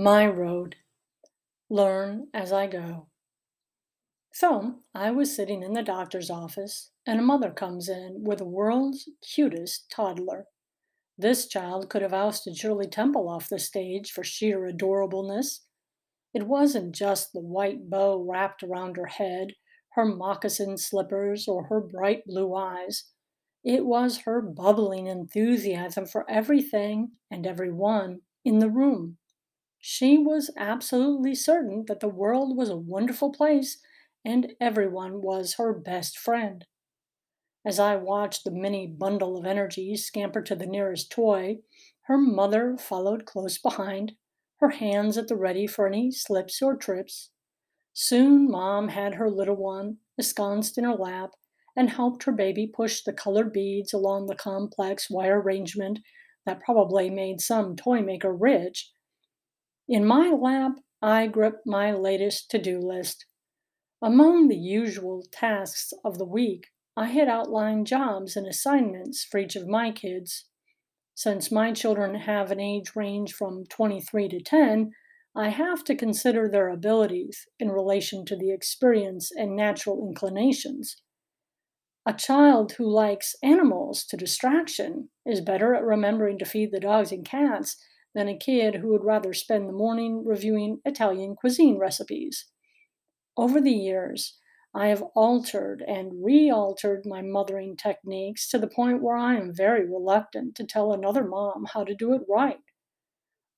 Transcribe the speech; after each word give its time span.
My 0.00 0.28
road. 0.28 0.76
Learn 1.68 2.28
as 2.32 2.52
I 2.52 2.68
go. 2.68 3.08
So, 4.32 4.76
I 4.94 5.10
was 5.10 5.34
sitting 5.34 5.64
in 5.64 5.72
the 5.72 5.82
doctor's 5.82 6.30
office, 6.30 6.92
and 7.04 7.18
a 7.18 7.22
mother 7.24 7.50
comes 7.50 7.88
in 7.88 8.22
with 8.22 8.38
the 8.38 8.44
world's 8.44 9.08
cutest 9.28 9.90
toddler. 9.90 10.46
This 11.18 11.48
child 11.48 11.90
could 11.90 12.02
have 12.02 12.14
ousted 12.14 12.56
Shirley 12.56 12.86
Temple 12.86 13.28
off 13.28 13.48
the 13.48 13.58
stage 13.58 14.12
for 14.12 14.22
sheer 14.22 14.70
adorableness. 14.70 15.62
It 16.32 16.46
wasn't 16.46 16.94
just 16.94 17.32
the 17.32 17.40
white 17.40 17.90
bow 17.90 18.22
wrapped 18.22 18.62
around 18.62 18.96
her 18.98 19.06
head, 19.06 19.54
her 19.94 20.04
moccasin 20.04 20.76
slippers, 20.76 21.48
or 21.48 21.64
her 21.64 21.80
bright 21.80 22.24
blue 22.24 22.54
eyes. 22.54 23.06
It 23.64 23.84
was 23.84 24.18
her 24.18 24.40
bubbling 24.42 25.08
enthusiasm 25.08 26.06
for 26.06 26.24
everything 26.30 27.10
and 27.32 27.44
everyone 27.44 28.20
in 28.44 28.60
the 28.60 28.70
room. 28.70 29.18
She 29.80 30.18
was 30.18 30.50
absolutely 30.56 31.34
certain 31.34 31.84
that 31.86 32.00
the 32.00 32.08
world 32.08 32.56
was 32.56 32.68
a 32.68 32.76
wonderful 32.76 33.30
place 33.30 33.80
and 34.24 34.54
everyone 34.60 35.22
was 35.22 35.54
her 35.54 35.72
best 35.72 36.18
friend. 36.18 36.66
As 37.64 37.78
I 37.78 37.96
watched 37.96 38.44
the 38.44 38.50
mini 38.50 38.86
bundle 38.86 39.36
of 39.36 39.46
energy 39.46 39.96
scamper 39.96 40.42
to 40.42 40.54
the 40.54 40.66
nearest 40.66 41.10
toy, 41.10 41.58
her 42.02 42.18
mother 42.18 42.76
followed 42.76 43.24
close 43.24 43.58
behind, 43.58 44.16
her 44.56 44.70
hands 44.70 45.16
at 45.16 45.28
the 45.28 45.36
ready 45.36 45.66
for 45.66 45.86
any 45.86 46.10
slips 46.10 46.60
or 46.60 46.76
trips. 46.76 47.30
Soon, 47.92 48.50
Mom 48.50 48.88
had 48.88 49.14
her 49.14 49.30
little 49.30 49.56
one 49.56 49.98
ensconced 50.16 50.78
in 50.78 50.84
her 50.84 50.94
lap 50.94 51.34
and 51.76 51.90
helped 51.90 52.24
her 52.24 52.32
baby 52.32 52.66
push 52.66 53.02
the 53.02 53.12
colored 53.12 53.52
beads 53.52 53.92
along 53.92 54.26
the 54.26 54.34
complex 54.34 55.08
wire 55.08 55.40
arrangement 55.40 56.00
that 56.46 56.60
probably 56.60 57.10
made 57.10 57.40
some 57.40 57.76
toy 57.76 58.02
maker 58.02 58.32
rich 58.32 58.92
in 59.88 60.04
my 60.04 60.30
lap, 60.30 60.80
I 61.00 61.26
grip 61.26 61.60
my 61.64 61.92
latest 61.92 62.50
to 62.50 62.58
do 62.58 62.78
list. 62.78 63.24
Among 64.02 64.48
the 64.48 64.56
usual 64.56 65.24
tasks 65.32 65.92
of 66.04 66.18
the 66.18 66.26
week, 66.26 66.68
I 66.96 67.06
had 67.06 67.28
outlined 67.28 67.86
jobs 67.86 68.36
and 68.36 68.46
assignments 68.46 69.24
for 69.24 69.38
each 69.38 69.56
of 69.56 69.66
my 69.66 69.90
kids. 69.90 70.46
Since 71.14 71.50
my 71.50 71.72
children 71.72 72.14
have 72.14 72.50
an 72.50 72.60
age 72.60 72.94
range 72.94 73.32
from 73.32 73.64
23 73.66 74.28
to 74.28 74.40
10, 74.40 74.92
I 75.34 75.48
have 75.48 75.84
to 75.84 75.94
consider 75.94 76.48
their 76.48 76.68
abilities 76.68 77.46
in 77.58 77.70
relation 77.70 78.24
to 78.26 78.36
the 78.36 78.50
experience 78.50 79.30
and 79.30 79.56
natural 79.56 80.06
inclinations. 80.06 80.96
A 82.04 82.12
child 82.12 82.72
who 82.72 82.88
likes 82.88 83.36
animals 83.42 84.04
to 84.06 84.16
distraction 84.16 85.10
is 85.24 85.40
better 85.40 85.74
at 85.74 85.84
remembering 85.84 86.38
to 86.38 86.44
feed 86.44 86.72
the 86.72 86.80
dogs 86.80 87.12
and 87.12 87.24
cats 87.24 87.76
than 88.18 88.28
a 88.28 88.38
kid 88.38 88.76
who 88.76 88.88
would 88.90 89.04
rather 89.04 89.32
spend 89.34 89.68
the 89.70 89.72
morning 89.74 90.26
reviewing 90.26 90.82
Italian 90.84 91.36
cuisine 91.36 91.78
recipes. 91.78 92.46
Over 93.38 93.60
the 93.60 93.72
years, 93.72 94.38
I 94.74 94.88
have 94.88 95.02
altered 95.14 95.82
and 95.88 96.24
re 96.24 96.50
altered 96.50 97.06
my 97.06 97.22
mothering 97.22 97.76
techniques 97.76 98.48
to 98.50 98.58
the 98.58 98.68
point 98.68 99.02
where 99.02 99.16
I 99.16 99.36
am 99.36 99.54
very 99.54 99.86
reluctant 99.86 100.56
to 100.56 100.66
tell 100.66 100.92
another 100.92 101.24
mom 101.24 101.66
how 101.72 101.84
to 101.84 101.94
do 101.94 102.12
it 102.14 102.22
right. 102.28 102.60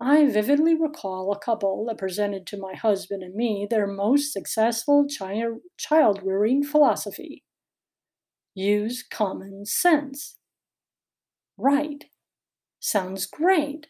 I 0.00 0.26
vividly 0.26 0.74
recall 0.74 1.32
a 1.32 1.38
couple 1.38 1.84
that 1.86 1.98
presented 1.98 2.46
to 2.48 2.58
my 2.58 2.74
husband 2.74 3.22
and 3.22 3.36
me 3.36 3.68
their 3.70 3.86
most 3.86 4.32
successful 4.32 5.06
child 5.06 6.22
rearing 6.24 6.64
philosophy 6.64 7.44
use 8.54 9.02
common 9.02 9.64
sense. 9.66 10.38
Right. 11.56 12.10
Sounds 12.80 13.26
great. 13.26 13.88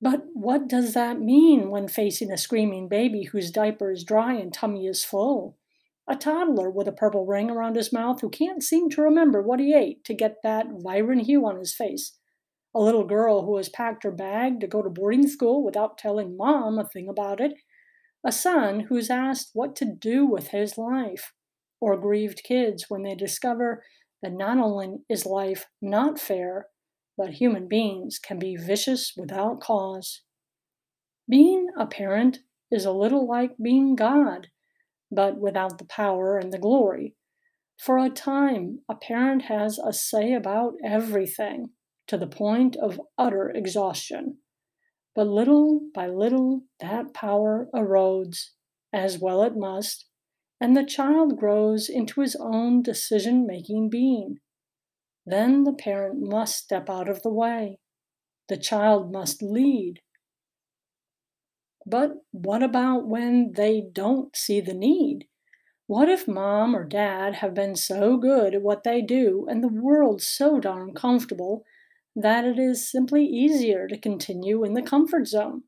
But 0.00 0.26
what 0.32 0.68
does 0.68 0.94
that 0.94 1.20
mean 1.20 1.70
when 1.70 1.88
facing 1.88 2.30
a 2.30 2.38
screaming 2.38 2.88
baby 2.88 3.24
whose 3.24 3.50
diaper 3.50 3.90
is 3.90 4.04
dry 4.04 4.34
and 4.34 4.52
tummy 4.52 4.86
is 4.86 5.04
full? 5.04 5.56
A 6.06 6.14
toddler 6.14 6.70
with 6.70 6.86
a 6.88 6.92
purple 6.92 7.26
ring 7.26 7.50
around 7.50 7.76
his 7.76 7.92
mouth 7.92 8.20
who 8.20 8.30
can't 8.30 8.62
seem 8.62 8.88
to 8.90 9.02
remember 9.02 9.42
what 9.42 9.60
he 9.60 9.74
ate 9.74 10.04
to 10.04 10.14
get 10.14 10.36
that 10.42 10.66
vibrant 10.70 11.26
hue 11.26 11.44
on 11.44 11.58
his 11.58 11.74
face. 11.74 12.16
A 12.74 12.80
little 12.80 13.04
girl 13.04 13.42
who 13.42 13.56
has 13.56 13.68
packed 13.68 14.04
her 14.04 14.12
bag 14.12 14.60
to 14.60 14.66
go 14.66 14.82
to 14.82 14.88
boarding 14.88 15.26
school 15.26 15.64
without 15.64 15.98
telling 15.98 16.36
mom 16.36 16.78
a 16.78 16.84
thing 16.84 17.08
about 17.08 17.40
it. 17.40 17.54
A 18.24 18.30
son 18.30 18.80
who's 18.80 19.10
asked 19.10 19.50
what 19.52 19.74
to 19.76 19.84
do 19.84 20.24
with 20.24 20.48
his 20.48 20.78
life. 20.78 21.32
Or 21.80 21.96
grieved 21.96 22.42
kids 22.44 22.86
when 22.88 23.02
they 23.02 23.14
discover 23.14 23.84
that 24.22 24.32
not 24.32 24.58
only 24.58 24.98
is 25.08 25.26
life 25.26 25.66
not 25.82 26.18
fair, 26.18 26.68
but 27.18 27.34
human 27.34 27.66
beings 27.66 28.20
can 28.20 28.38
be 28.38 28.54
vicious 28.54 29.14
without 29.16 29.60
cause. 29.60 30.22
Being 31.28 31.66
a 31.76 31.84
parent 31.84 32.38
is 32.70 32.84
a 32.84 32.92
little 32.92 33.26
like 33.28 33.56
being 33.60 33.96
God, 33.96 34.46
but 35.10 35.36
without 35.38 35.78
the 35.78 35.84
power 35.84 36.38
and 36.38 36.52
the 36.52 36.58
glory. 36.58 37.16
For 37.76 37.98
a 37.98 38.08
time, 38.08 38.80
a 38.88 38.94
parent 38.94 39.42
has 39.42 39.78
a 39.78 39.92
say 39.92 40.32
about 40.32 40.74
everything 40.84 41.70
to 42.06 42.16
the 42.16 42.26
point 42.26 42.76
of 42.76 43.00
utter 43.18 43.50
exhaustion. 43.50 44.38
But 45.14 45.26
little 45.26 45.80
by 45.92 46.06
little, 46.06 46.62
that 46.80 47.12
power 47.12 47.68
erodes, 47.74 48.50
as 48.92 49.18
well 49.18 49.42
it 49.42 49.56
must, 49.56 50.06
and 50.60 50.76
the 50.76 50.84
child 50.84 51.36
grows 51.36 51.88
into 51.88 52.20
his 52.20 52.36
own 52.36 52.82
decision 52.82 53.46
making 53.46 53.90
being. 53.90 54.38
Then 55.30 55.64
the 55.64 55.74
parent 55.74 56.26
must 56.26 56.56
step 56.56 56.88
out 56.88 57.06
of 57.06 57.20
the 57.20 57.28
way. 57.28 57.80
The 58.48 58.56
child 58.56 59.12
must 59.12 59.42
lead. 59.42 60.00
But 61.84 62.12
what 62.30 62.62
about 62.62 63.06
when 63.06 63.52
they 63.54 63.82
don't 63.92 64.34
see 64.34 64.62
the 64.62 64.72
need? 64.72 65.26
What 65.86 66.08
if 66.08 66.26
mom 66.26 66.74
or 66.74 66.84
dad 66.84 67.36
have 67.36 67.52
been 67.52 67.76
so 67.76 68.16
good 68.16 68.54
at 68.54 68.62
what 68.62 68.84
they 68.84 69.02
do 69.02 69.46
and 69.50 69.62
the 69.62 69.68
world 69.68 70.22
so 70.22 70.60
darn 70.60 70.94
comfortable 70.94 71.62
that 72.16 72.46
it 72.46 72.58
is 72.58 72.90
simply 72.90 73.24
easier 73.24 73.86
to 73.86 74.00
continue 74.00 74.64
in 74.64 74.72
the 74.72 74.82
comfort 74.82 75.26
zone? 75.26 75.64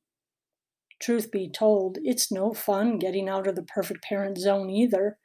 Truth 1.03 1.31
be 1.31 1.50
told, 1.50 1.98
it's 2.03 2.32
no 2.32 2.54
fun 2.54 2.98
getting 2.98 3.28
out 3.28 3.47
of 3.47 3.56
the 3.56 3.62
perfect 3.62 4.03
parent 4.04 4.38
zone 4.38 4.71
either. 4.71 5.19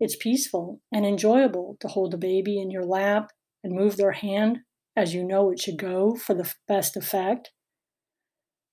It's 0.00 0.16
peaceful 0.16 0.80
and 0.92 1.06
enjoyable 1.06 1.76
to 1.78 1.86
hold 1.86 2.14
a 2.14 2.18
baby 2.18 2.58
in 2.58 2.72
your 2.72 2.84
lap 2.84 3.30
and 3.66 3.74
move 3.74 3.96
their 3.96 4.12
hand 4.12 4.60
as 4.94 5.12
you 5.12 5.24
know 5.24 5.50
it 5.50 5.60
should 5.60 5.76
go 5.76 6.14
for 6.14 6.34
the 6.34 6.54
best 6.68 6.96
effect. 6.96 7.50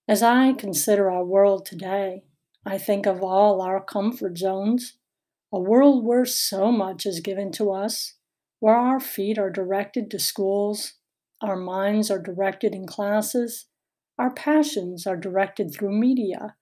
As 0.08 0.22
I 0.22 0.54
consider 0.54 1.10
our 1.10 1.26
world 1.26 1.66
today, 1.66 2.26
I 2.64 2.78
think 2.78 3.08
of 3.08 3.24
all 3.24 3.60
our 3.60 3.84
comfort 3.84 4.38
zones, 4.38 4.98
a 5.52 5.60
world 5.60 6.06
where 6.06 6.26
so 6.26 6.72
much 6.72 7.08
is 7.08 7.22
given 7.22 7.52
to 7.54 7.72
us, 7.72 8.18
where 8.60 8.76
our 8.76 9.00
feet 9.00 9.40
are 9.40 9.50
directed 9.50 10.12
to 10.12 10.20
schools, 10.20 10.94
our 11.42 11.58
minds 11.58 12.12
are 12.12 12.22
directed 12.22 12.76
in 12.76 12.86
classes, 12.86 13.66
our 14.20 14.32
passions 14.32 15.08
are 15.08 15.18
directed 15.18 15.74
through 15.74 15.98
media, 16.00 16.56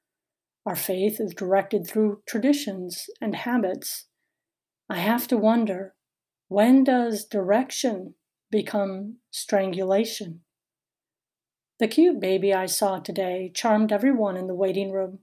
our 0.66 0.76
faith 0.76 1.20
is 1.20 1.34
directed 1.34 1.86
through 1.86 2.22
traditions 2.26 3.08
and 3.20 3.36
habits. 3.36 4.06
I 4.90 5.00
have 5.00 5.28
to 5.28 5.38
wonder 5.38 5.96
when 6.48 6.86
does 6.86 7.26
direction 7.26 8.16
become 8.52 9.18
strangulation. 9.32 10.42
The 11.80 11.88
cute 11.88 12.20
baby 12.20 12.54
I 12.54 12.68
saw 12.68 13.00
today 13.00 13.52
charmed 13.56 13.92
everyone 13.92 14.38
in 14.38 14.48
the 14.48 14.54
waiting 14.54 14.92
room. 14.92 15.20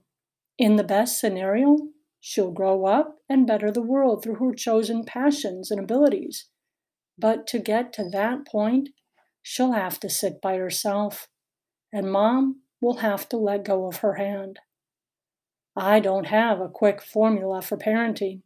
In 0.57 0.75
the 0.75 0.83
best 0.83 1.19
scenario, 1.19 1.77
she'll 2.19 2.51
grow 2.51 2.85
up 2.85 3.19
and 3.29 3.47
better 3.47 3.71
the 3.71 3.81
world 3.81 4.23
through 4.23 4.35
her 4.35 4.53
chosen 4.53 5.05
passions 5.05 5.71
and 5.71 5.79
abilities. 5.79 6.47
But 7.17 7.47
to 7.47 7.59
get 7.59 7.93
to 7.93 8.09
that 8.09 8.45
point, 8.45 8.89
she'll 9.41 9.73
have 9.73 9.99
to 10.01 10.09
sit 10.09 10.41
by 10.41 10.57
herself, 10.57 11.27
and 11.93 12.11
mom 12.11 12.61
will 12.81 12.97
have 12.97 13.29
to 13.29 13.37
let 13.37 13.65
go 13.65 13.87
of 13.87 13.97
her 13.97 14.15
hand. 14.15 14.59
I 15.75 15.99
don't 15.99 16.27
have 16.27 16.59
a 16.59 16.69
quick 16.69 17.01
formula 17.01 17.61
for 17.61 17.77
parenting. 17.77 18.41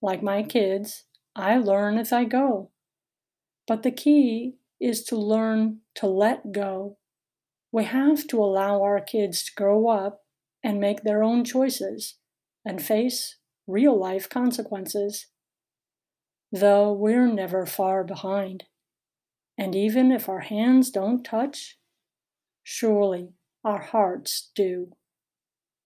Like 0.00 0.22
my 0.22 0.42
kids, 0.42 1.04
I 1.34 1.56
learn 1.56 1.96
as 1.96 2.12
I 2.12 2.24
go. 2.24 2.71
But 3.66 3.82
the 3.82 3.90
key 3.90 4.56
is 4.80 5.04
to 5.04 5.16
learn 5.16 5.78
to 5.94 6.06
let 6.06 6.52
go. 6.52 6.98
We 7.70 7.84
have 7.84 8.26
to 8.28 8.42
allow 8.42 8.82
our 8.82 9.00
kids 9.00 9.44
to 9.44 9.52
grow 9.54 9.88
up 9.88 10.24
and 10.62 10.80
make 10.80 11.02
their 11.02 11.22
own 11.22 11.44
choices 11.44 12.16
and 12.64 12.82
face 12.82 13.36
real 13.66 13.98
life 13.98 14.28
consequences. 14.28 15.28
Though 16.50 16.92
we're 16.92 17.26
never 17.26 17.64
far 17.64 18.04
behind. 18.04 18.64
And 19.56 19.74
even 19.74 20.10
if 20.10 20.28
our 20.28 20.40
hands 20.40 20.90
don't 20.90 21.24
touch, 21.24 21.78
surely 22.62 23.30
our 23.64 23.80
hearts 23.80 24.50
do. 24.54 24.92